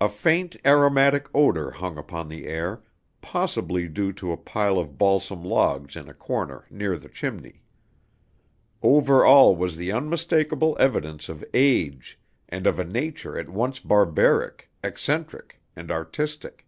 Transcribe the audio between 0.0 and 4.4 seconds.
A faint aromatic odor hung upon the air, possibly due to a